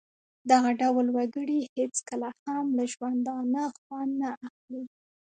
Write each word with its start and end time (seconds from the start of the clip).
دغه 0.51 0.69
ډول 0.81 1.07
وګړي 1.17 1.59
هېڅکله 1.77 2.29
هم 2.43 2.65
له 2.77 2.83
ژوندانه 2.93 3.63
خوند 3.77 4.11
نه 4.21 4.29
اخلي. 4.47 4.83